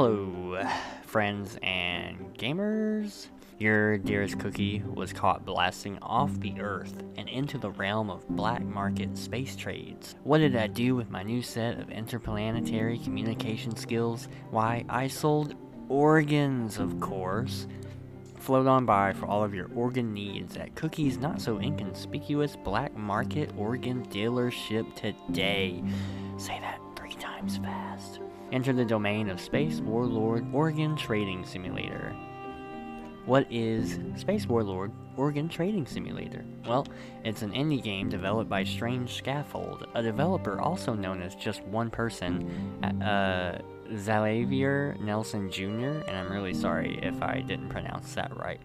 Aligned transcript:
Hello, 0.00 0.62
friends 1.02 1.58
and 1.60 2.32
gamers. 2.38 3.26
Your 3.58 3.98
dearest 3.98 4.38
cookie 4.38 4.80
was 4.94 5.12
caught 5.12 5.44
blasting 5.44 5.98
off 6.02 6.38
the 6.38 6.60
Earth 6.60 7.02
and 7.16 7.28
into 7.28 7.58
the 7.58 7.72
realm 7.72 8.08
of 8.08 8.28
black 8.28 8.62
market 8.62 9.18
space 9.18 9.56
trades. 9.56 10.14
What 10.22 10.38
did 10.38 10.54
I 10.54 10.68
do 10.68 10.94
with 10.94 11.10
my 11.10 11.24
new 11.24 11.42
set 11.42 11.80
of 11.80 11.90
interplanetary 11.90 12.98
communication 12.98 13.74
skills? 13.74 14.28
Why, 14.52 14.84
I 14.88 15.08
sold 15.08 15.56
organs, 15.88 16.78
of 16.78 17.00
course. 17.00 17.66
Float 18.36 18.68
on 18.68 18.86
by 18.86 19.14
for 19.14 19.26
all 19.26 19.42
of 19.42 19.52
your 19.52 19.68
organ 19.74 20.14
needs 20.14 20.56
at 20.56 20.76
Cookie's 20.76 21.18
not 21.18 21.40
so 21.40 21.58
inconspicuous 21.58 22.54
black 22.54 22.96
market 22.96 23.50
organ 23.56 24.06
dealership 24.06 24.94
today. 24.94 25.82
Say 26.36 26.56
that 26.60 26.78
times 27.38 27.58
fast. 27.58 28.20
Enter 28.50 28.72
the 28.72 28.84
domain 28.84 29.28
of 29.28 29.40
Space 29.40 29.80
Warlord 29.80 30.44
Organ 30.52 30.96
Trading 30.96 31.44
Simulator. 31.44 32.16
What 33.26 33.46
is 33.50 34.00
Space 34.16 34.46
Warlord 34.46 34.90
Organ 35.16 35.48
Trading 35.48 35.86
Simulator? 35.86 36.44
Well, 36.66 36.86
it's 37.24 37.42
an 37.42 37.52
indie 37.52 37.82
game 37.82 38.08
developed 38.08 38.48
by 38.50 38.64
Strange 38.64 39.14
Scaffold, 39.14 39.86
a 39.94 40.02
developer 40.02 40.60
also 40.60 40.94
known 40.94 41.22
as 41.22 41.34
just 41.36 41.62
one 41.64 41.90
person, 41.90 42.50
uh, 42.82 43.60
Xavier 43.96 44.96
Nelson 45.00 45.50
Jr., 45.50 46.02
and 46.08 46.16
I'm 46.16 46.32
really 46.32 46.54
sorry 46.54 46.98
if 47.02 47.22
I 47.22 47.40
didn't 47.40 47.68
pronounce 47.68 48.14
that 48.14 48.36
right. 48.36 48.60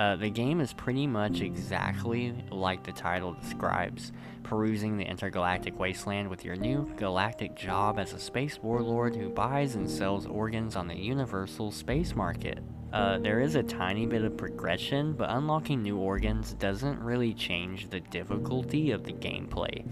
Uh, 0.00 0.16
the 0.16 0.30
game 0.30 0.62
is 0.62 0.72
pretty 0.72 1.06
much 1.06 1.42
exactly 1.42 2.34
like 2.50 2.82
the 2.82 2.92
title 2.92 3.34
describes, 3.34 4.12
perusing 4.42 4.96
the 4.96 5.04
intergalactic 5.04 5.78
wasteland 5.78 6.26
with 6.26 6.42
your 6.42 6.56
new 6.56 6.90
galactic 6.96 7.54
job 7.54 7.98
as 7.98 8.14
a 8.14 8.18
space 8.18 8.58
warlord 8.62 9.14
who 9.14 9.28
buys 9.28 9.74
and 9.74 9.90
sells 9.90 10.24
organs 10.24 10.74
on 10.74 10.88
the 10.88 10.96
universal 10.96 11.70
space 11.70 12.16
market. 12.16 12.60
Uh, 12.94 13.18
there 13.18 13.40
is 13.40 13.56
a 13.56 13.62
tiny 13.62 14.06
bit 14.06 14.22
of 14.22 14.38
progression, 14.38 15.12
but 15.12 15.28
unlocking 15.28 15.82
new 15.82 15.98
organs 15.98 16.54
doesn't 16.54 16.98
really 17.00 17.34
change 17.34 17.90
the 17.90 18.00
difficulty 18.00 18.92
of 18.92 19.04
the 19.04 19.12
gameplay. 19.12 19.86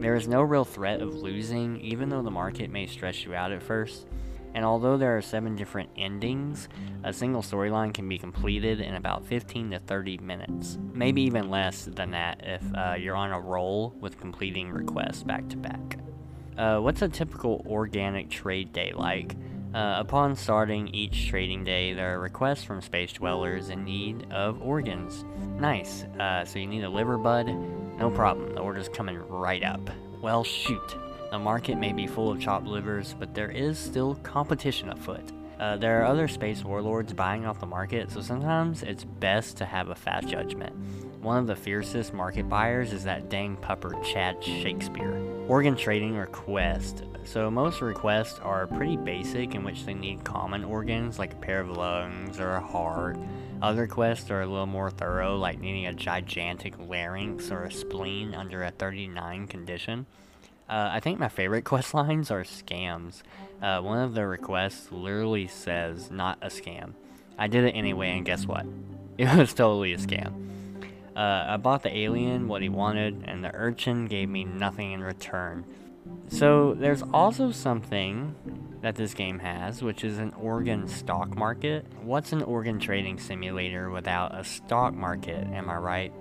There 0.00 0.16
is 0.16 0.26
no 0.26 0.42
real 0.42 0.64
threat 0.64 1.00
of 1.00 1.14
losing, 1.14 1.80
even 1.82 2.08
though 2.08 2.22
the 2.22 2.32
market 2.32 2.68
may 2.68 2.88
stress 2.88 3.24
you 3.24 3.32
out 3.32 3.52
at 3.52 3.62
first. 3.62 4.08
And 4.56 4.64
although 4.64 4.96
there 4.96 5.14
are 5.18 5.20
seven 5.20 5.54
different 5.54 5.90
endings, 5.98 6.70
a 7.04 7.12
single 7.12 7.42
storyline 7.42 7.92
can 7.92 8.08
be 8.08 8.16
completed 8.16 8.80
in 8.80 8.94
about 8.94 9.26
15 9.26 9.72
to 9.72 9.78
30 9.78 10.16
minutes. 10.16 10.78
Maybe 10.94 11.20
even 11.22 11.50
less 11.50 11.84
than 11.84 12.12
that 12.12 12.40
if 12.42 12.62
uh, 12.74 12.94
you're 12.94 13.14
on 13.14 13.32
a 13.32 13.38
roll 13.38 13.94
with 14.00 14.18
completing 14.18 14.70
requests 14.70 15.22
back 15.22 15.46
to 15.50 15.58
back. 15.58 15.98
Uh, 16.56 16.78
what's 16.78 17.02
a 17.02 17.08
typical 17.08 17.62
organic 17.66 18.30
trade 18.30 18.72
day 18.72 18.94
like? 18.96 19.36
Uh, 19.74 19.96
upon 19.98 20.34
starting 20.34 20.88
each 20.88 21.28
trading 21.28 21.62
day, 21.62 21.92
there 21.92 22.14
are 22.14 22.18
requests 22.18 22.64
from 22.64 22.80
space 22.80 23.12
dwellers 23.12 23.68
in 23.68 23.84
need 23.84 24.26
of 24.32 24.62
organs. 24.62 25.26
Nice. 25.60 26.04
Uh, 26.18 26.46
so 26.46 26.58
you 26.58 26.66
need 26.66 26.82
a 26.82 26.88
liver 26.88 27.18
bud? 27.18 27.46
No 27.98 28.10
problem. 28.10 28.54
The 28.54 28.60
order's 28.60 28.88
coming 28.88 29.18
right 29.28 29.62
up. 29.62 29.90
Well, 30.22 30.44
shoot. 30.44 30.96
The 31.36 31.40
market 31.40 31.76
may 31.76 31.92
be 31.92 32.06
full 32.06 32.30
of 32.30 32.40
chopped 32.40 32.66
livers, 32.66 33.14
but 33.18 33.34
there 33.34 33.50
is 33.50 33.78
still 33.78 34.14
competition 34.22 34.88
afoot. 34.88 35.32
Uh, 35.60 35.76
there 35.76 36.00
are 36.00 36.06
other 36.06 36.28
space 36.28 36.64
warlords 36.64 37.12
buying 37.12 37.44
off 37.44 37.60
the 37.60 37.66
market, 37.66 38.10
so 38.10 38.22
sometimes 38.22 38.82
it's 38.82 39.04
best 39.04 39.58
to 39.58 39.66
have 39.66 39.90
a 39.90 39.94
fast 39.94 40.28
judgment. 40.28 40.74
One 41.20 41.36
of 41.36 41.46
the 41.46 41.54
fiercest 41.54 42.14
market 42.14 42.48
buyers 42.48 42.94
is 42.94 43.04
that 43.04 43.28
dang 43.28 43.58
pupper 43.58 44.02
Chad 44.02 44.42
Shakespeare. 44.42 45.20
Organ 45.46 45.76
trading 45.76 46.16
request. 46.16 47.04
So 47.24 47.50
most 47.50 47.82
requests 47.82 48.38
are 48.38 48.66
pretty 48.66 48.96
basic 48.96 49.54
in 49.54 49.62
which 49.62 49.84
they 49.84 49.92
need 49.92 50.24
common 50.24 50.64
organs 50.64 51.18
like 51.18 51.34
a 51.34 51.36
pair 51.36 51.60
of 51.60 51.68
lungs 51.68 52.40
or 52.40 52.52
a 52.52 52.66
heart. 52.66 53.18
Other 53.60 53.86
quests 53.86 54.30
are 54.30 54.40
a 54.40 54.46
little 54.46 54.64
more 54.64 54.90
thorough 54.90 55.36
like 55.36 55.60
needing 55.60 55.84
a 55.84 55.92
gigantic 55.92 56.78
larynx 56.78 57.50
or 57.50 57.64
a 57.64 57.70
spleen 57.70 58.34
under 58.34 58.64
a 58.64 58.70
39 58.70 59.48
condition. 59.48 60.06
Uh, 60.68 60.90
I 60.92 61.00
think 61.00 61.18
my 61.18 61.28
favorite 61.28 61.64
quest 61.64 61.94
lines 61.94 62.30
are 62.30 62.42
scams. 62.42 63.22
Uh, 63.62 63.80
one 63.80 63.98
of 63.98 64.14
the 64.14 64.26
requests 64.26 64.90
literally 64.90 65.46
says, 65.46 66.10
not 66.10 66.38
a 66.42 66.48
scam. 66.48 66.92
I 67.38 67.46
did 67.46 67.64
it 67.64 67.72
anyway, 67.72 68.10
and 68.16 68.24
guess 68.24 68.46
what? 68.46 68.66
It 69.18 69.34
was 69.34 69.54
totally 69.54 69.94
a 69.94 69.96
scam. 69.96 70.34
Uh, 71.16 71.46
I 71.48 71.56
bought 71.56 71.82
the 71.82 71.96
alien 71.96 72.48
what 72.48 72.60
he 72.60 72.68
wanted, 72.68 73.24
and 73.26 73.42
the 73.42 73.50
urchin 73.54 74.08
gave 74.08 74.28
me 74.28 74.44
nothing 74.44 74.92
in 74.92 75.02
return. 75.02 75.64
So, 76.28 76.74
there's 76.74 77.02
also 77.14 77.50
something 77.50 78.34
that 78.82 78.94
this 78.94 79.14
game 79.14 79.38
has, 79.38 79.82
which 79.82 80.04
is 80.04 80.18
an 80.18 80.34
organ 80.34 80.86
stock 80.86 81.34
market. 81.34 81.86
What's 82.02 82.32
an 82.32 82.42
organ 82.42 82.78
trading 82.78 83.18
simulator 83.18 83.88
without 83.88 84.38
a 84.38 84.44
stock 84.44 84.92
market, 84.92 85.46
am 85.46 85.70
I 85.70 85.76
right? 85.76 86.12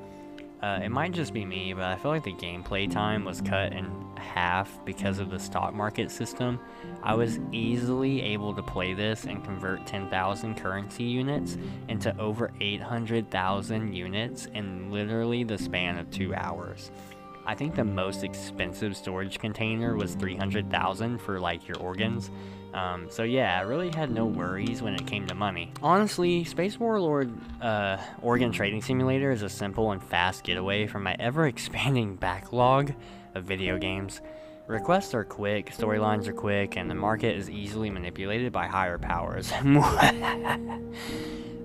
Uh, 0.63 0.79
it 0.81 0.89
might 0.89 1.11
just 1.11 1.33
be 1.33 1.43
me, 1.43 1.73
but 1.73 1.83
I 1.83 1.97
feel 1.97 2.11
like 2.11 2.23
the 2.23 2.33
gameplay 2.33 2.89
time 2.89 3.25
was 3.25 3.41
cut 3.41 3.73
in 3.73 3.91
half 4.19 4.83
because 4.85 5.19
of 5.19 5.29
the 5.29 5.39
stock 5.39 5.73
market 5.73 6.11
system. 6.11 6.59
I 7.03 7.13
was 7.15 7.39
easily 7.51 8.21
able 8.21 8.53
to 8.53 8.61
play 8.61 8.93
this 8.93 9.25
and 9.25 9.43
convert 9.43 9.85
10,000 9.85 10.55
currency 10.55 11.03
units 11.03 11.57
into 11.87 12.17
over 12.19 12.51
800,000 12.61 13.93
units 13.93 14.47
in 14.47 14.91
literally 14.91 15.43
the 15.43 15.57
span 15.57 15.97
of 15.97 16.09
two 16.11 16.33
hours. 16.35 16.91
I 17.47 17.53
think 17.53 17.75
the 17.75 17.85
most 17.85 18.23
expensive 18.23 18.97
storage 18.97 19.37
container 19.37 19.95
was 19.95 20.15
300,000 20.15 21.19
for 21.19 21.39
like 21.39 21.67
your 21.67 21.77
organs. 21.77 22.31
Um, 22.73 23.07
so 23.09 23.23
yeah, 23.23 23.57
I 23.57 23.61
really 23.61 23.89
had 23.89 24.11
no 24.11 24.25
worries 24.25 24.81
when 24.81 24.95
it 24.95 25.05
came 25.05 25.27
to 25.27 25.35
money. 25.35 25.71
Honestly, 25.81 26.43
Space 26.43 26.77
Warlord 26.79 27.31
uh, 27.61 27.97
Organ 28.21 28.51
Trading 28.51 28.81
Simulator 28.81 29.31
is 29.31 29.43
a 29.43 29.49
simple 29.49 29.91
and 29.91 30.03
fast 30.03 30.43
getaway 30.43 30.87
from 30.87 31.03
my 31.03 31.15
ever-expanding 31.19 32.15
backlog 32.15 32.93
of 33.35 33.43
video 33.43 33.77
games. 33.77 34.21
Requests 34.67 35.13
are 35.13 35.23
quick, 35.23 35.71
storylines 35.71 36.27
are 36.27 36.33
quick, 36.33 36.75
and 36.75 36.89
the 36.89 36.95
market 36.95 37.35
is 37.35 37.49
easily 37.49 37.91
manipulated 37.91 38.51
by 38.51 38.65
higher 38.65 38.97
powers. 38.97 39.51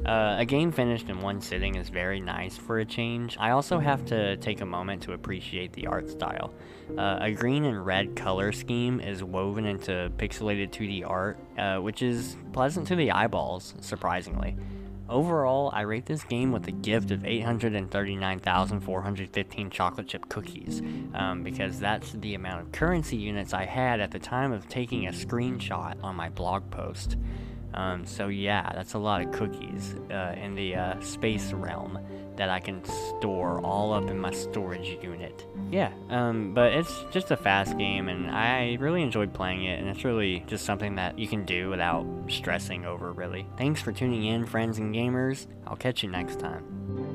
Uh, 0.05 0.37
a 0.39 0.47
game 0.47 0.73
finished 0.73 1.11
in 1.11 1.21
one 1.21 1.43
sitting 1.43 1.75
is 1.75 1.91
very 1.91 2.21
nice 2.21 2.57
for 2.57 2.79
a 2.79 2.85
change. 2.85 3.37
I 3.39 3.51
also 3.51 3.79
have 3.79 4.05
to 4.07 4.37
take 4.39 4.63
a 4.63 4.67
moment 4.67 5.03
to 5.03 5.13
appreciate 5.13 5.75
the 5.75 5.89
art 5.89 6.09
style. 6.09 6.55
Uh, 6.97 7.19
a 7.21 7.33
green 7.33 7.65
and 7.65 7.85
red 7.85 8.17
color 8.17 8.51
scheme 8.51 9.01
is 9.01 9.23
woven 9.23 9.67
into 9.67 10.11
pixelated 10.17 10.71
2D 10.71 11.07
art, 11.07 11.39
uh, 11.59 11.77
which 11.77 12.01
is 12.01 12.37
pleasant 12.53 12.87
to 12.89 12.97
the 12.97 13.11
eyeballs, 13.11 13.75
surprisingly. 13.81 14.57
Overall, 15.11 15.71
I 15.73 15.81
rate 15.81 16.07
this 16.07 16.23
game 16.23 16.53
with 16.53 16.69
a 16.69 16.73
gift 16.73 17.11
of 17.11 17.25
839,415 17.25 19.71
chocolate 19.71 20.07
chip 20.07 20.29
cookies, 20.29 20.81
um, 21.15 21.43
because 21.43 21.81
that's 21.81 22.13
the 22.13 22.37
amount 22.37 22.61
of 22.61 22.71
currency 22.71 23.17
units 23.17 23.53
I 23.53 23.65
had 23.65 23.99
at 23.99 24.13
the 24.13 24.21
time 24.21 24.53
of 24.53 24.69
taking 24.69 25.09
a 25.09 25.11
screenshot 25.11 25.97
on 26.05 26.15
my 26.15 26.29
blog 26.29 26.71
post. 26.71 27.17
Um, 27.75 28.05
so 28.05 28.29
yeah, 28.29 28.71
that's 28.75 28.95
a 28.95 28.99
lot 28.99 29.23
of 29.23 29.33
cookies 29.33 29.95
uh, 30.11 30.35
in 30.37 30.55
the 30.55 30.75
uh, 30.77 31.01
space 31.01 31.53
realm 31.53 31.99
that 32.37 32.49
I 32.49 32.59
can 32.59 32.83
store 32.85 33.61
all 33.61 33.93
up 33.93 34.09
in 34.09 34.19
my 34.19 34.31
storage 34.31 34.97
unit. 35.03 35.47
Yeah, 35.71 35.93
um, 36.09 36.55
but 36.55 36.73
it's 36.73 37.05
just 37.11 37.31
a 37.31 37.37
fast 37.37 37.77
game, 37.77 38.09
and 38.09 38.31
I 38.31 38.79
really 38.81 39.03
enjoyed 39.03 39.35
playing 39.35 39.65
it, 39.65 39.79
and 39.79 39.89
it's 39.89 40.05
really 40.05 40.43
just 40.47 40.65
something 40.65 40.95
that 40.95 41.19
you 41.19 41.29
can 41.29 41.45
do 41.45 41.69
without 41.69 42.07
stressing 42.29 42.87
over, 42.87 43.13
really. 43.13 43.47
Thanks 43.59 43.83
for 43.83 43.93
tuning 43.93 44.25
in, 44.25 44.47
friends 44.47 44.79
and 44.79 44.95
gamers. 44.95 45.47
I'll 45.67 45.77
catch 45.77 46.03
you 46.03 46.11
next 46.11 46.41
time. 46.41 47.10